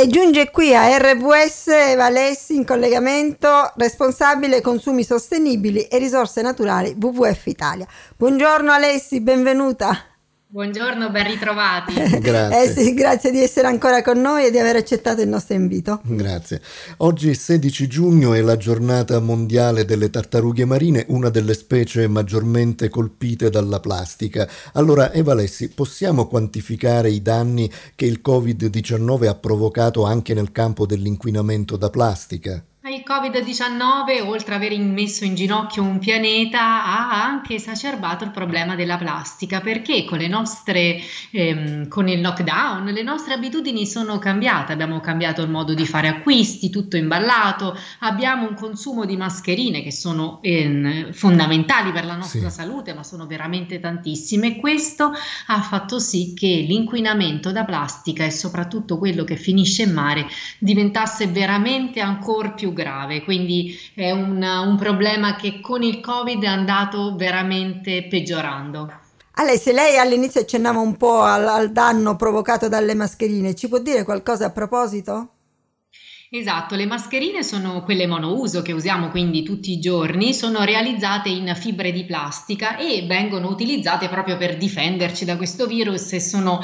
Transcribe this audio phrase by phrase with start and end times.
[0.00, 7.44] E giunge qui a RVS Valessi in collegamento, responsabile consumi sostenibili e risorse naturali WWF
[7.44, 7.86] Italia.
[8.16, 10.09] Buongiorno Alessi, benvenuta.
[10.52, 11.94] Buongiorno, ben ritrovati.
[12.18, 12.64] grazie.
[12.64, 16.00] Eh sì, grazie di essere ancora con noi e di aver accettato il nostro invito.
[16.02, 16.60] Grazie.
[16.96, 23.48] Oggi 16 giugno è la giornata mondiale delle tartarughe marine, una delle specie maggiormente colpite
[23.48, 24.50] dalla plastica.
[24.72, 30.84] Allora, Eva Lessi, possiamo quantificare i danni che il Covid-19 ha provocato anche nel campo
[30.84, 32.60] dell'inquinamento da plastica?
[33.10, 38.76] Il Covid-19, oltre ad aver messo in ginocchio un pianeta, ha anche esacerbato il problema
[38.76, 41.00] della plastica perché con, le nostre,
[41.32, 44.72] ehm, con il lockdown le nostre abitudini sono cambiate.
[44.72, 49.90] Abbiamo cambiato il modo di fare acquisti, tutto imballato, abbiamo un consumo di mascherine che
[49.90, 52.54] sono ehm, fondamentali per la nostra sì.
[52.54, 54.54] salute, ma sono veramente tantissime.
[54.54, 55.10] Questo
[55.46, 60.28] ha fatto sì che l'inquinamento da plastica e soprattutto quello che finisce in mare
[60.60, 66.46] diventasse veramente ancora più grave, quindi è un, un problema che con il Covid è
[66.46, 68.92] andato veramente peggiorando.
[69.34, 74.04] Alessia, lei all'inizio accennava un po' al, al danno provocato dalle mascherine, ci può dire
[74.04, 75.28] qualcosa a proposito?
[76.32, 81.52] Esatto, le mascherine sono quelle monouso che usiamo quindi tutti i giorni, sono realizzate in
[81.56, 86.60] fibre di plastica e vengono utilizzate proprio per difenderci da questo virus e sono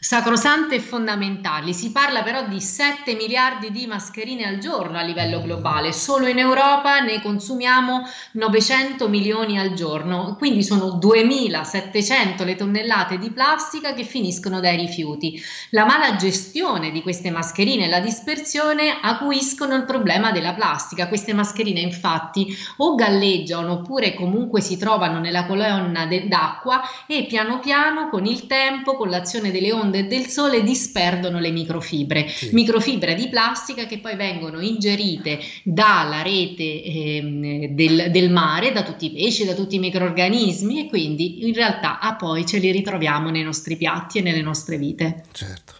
[0.00, 1.74] sacrosante e fondamentali.
[1.74, 6.38] Si parla però di 7 miliardi di mascherine al giorno a livello globale, solo in
[6.38, 14.04] Europa ne consumiamo 900 milioni al giorno, quindi sono 2700 le tonnellate di plastica che
[14.04, 15.38] finiscono dai rifiuti.
[15.70, 21.08] La mala gestione di queste mascherine e la dispersione acuiscono il problema della plastica.
[21.08, 27.58] Queste mascherine infatti o galleggiano oppure comunque si trovano nella colonna de- d'acqua e piano
[27.58, 32.50] piano con il tempo, con l'azione delle onde onde del sole disperdono le microfibre, sì.
[32.52, 39.06] microfibre di plastica che poi vengono ingerite dalla rete eh, del, del, mare, da tutti
[39.06, 43.30] i pesci, da tutti i microorganismi e quindi in realtà a poi ce li ritroviamo
[43.30, 45.24] nei nostri piatti e nelle nostre vite.
[45.32, 45.74] Certo.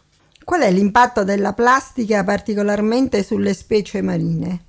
[0.44, 4.64] Qual è l'impatto della plastica particolarmente sulle specie marine?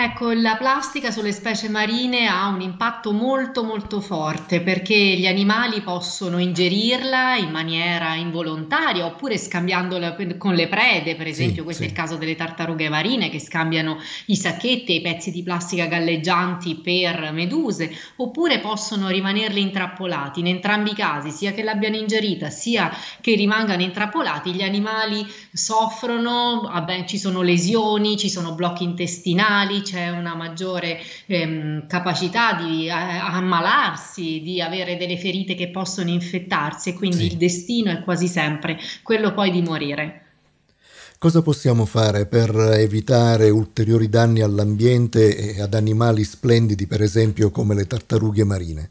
[0.00, 5.80] Ecco, la plastica sulle specie marine ha un impatto molto molto forte perché gli animali
[5.80, 11.88] possono ingerirla in maniera involontaria oppure scambiandola con le prede, per esempio, sì, questo sì.
[11.88, 15.86] è il caso delle tartarughe marine che scambiano i sacchetti e i pezzi di plastica
[15.86, 20.38] galleggianti per meduse, oppure possono rimanerli intrappolati.
[20.38, 22.88] In entrambi i casi, sia che l'abbiano ingerita sia
[23.20, 30.10] che rimangano intrappolati, gli animali soffrono, vabbè, ci sono lesioni, ci sono blocchi intestinali, c'è
[30.10, 36.94] una maggiore ehm, capacità di eh, ammalarsi, di avere delle ferite che possono infettarsi e
[36.94, 37.26] quindi sì.
[37.26, 40.22] il destino è quasi sempre quello poi di morire.
[41.18, 47.74] Cosa possiamo fare per evitare ulteriori danni all'ambiente e ad animali splendidi, per esempio come
[47.74, 48.90] le tartarughe marine?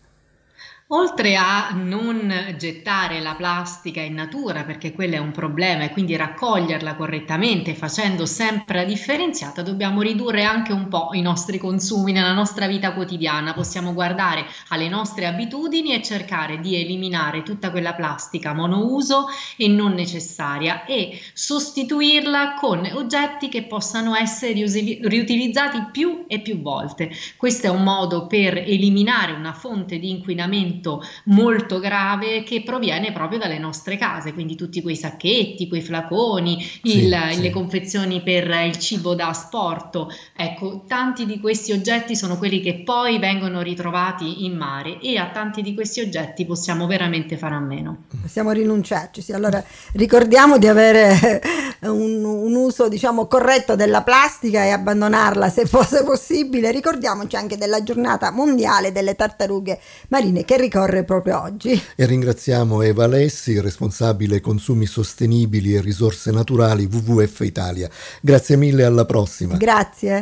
[0.91, 6.15] Oltre a non gettare la plastica in natura, perché quello è un problema, e quindi
[6.15, 12.31] raccoglierla correttamente facendo sempre la differenziata, dobbiamo ridurre anche un po' i nostri consumi nella
[12.31, 13.53] nostra vita quotidiana.
[13.53, 19.25] Possiamo guardare alle nostre abitudini e cercare di eliminare tutta quella plastica monouso
[19.57, 27.11] e non necessaria e sostituirla con oggetti che possano essere riutilizzati più e più volte.
[27.35, 33.11] Questo è un modo per eliminare una fonte di inquinamento inquinamento molto grave che proviene
[33.11, 37.41] proprio dalle nostre case, quindi tutti quei sacchetti, quei flaconi, sì, il, sì.
[37.41, 40.09] le confezioni per il cibo da asporto.
[40.35, 45.29] Ecco, tanti di questi oggetti sono quelli che poi vengono ritrovati in mare e a
[45.29, 48.03] tanti di questi oggetti possiamo veramente fare a meno.
[48.21, 49.33] Possiamo rinunciarci, sì.
[49.33, 49.63] Allora
[49.93, 51.41] ricordiamo di avere
[51.81, 56.71] un, un uso diciamo corretto della plastica e abbandonarla se fosse possibile.
[56.71, 61.81] Ricordiamoci anche della giornata mondiale delle tartarughe marine che ricorre proprio oggi.
[61.95, 67.89] E ringraziamo Eva Alessi, responsabile consumi sostenibili e risorse naturali WWF Italia.
[68.21, 69.57] Grazie mille, alla prossima.
[69.57, 70.21] Grazie.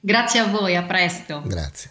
[0.00, 1.42] Grazie a voi, a presto.
[1.46, 1.90] Grazie.